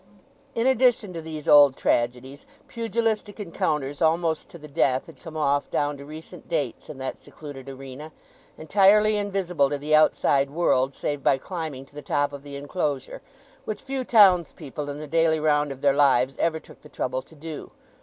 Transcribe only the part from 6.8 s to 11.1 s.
in that secluded arena, entirely invisible to the outside world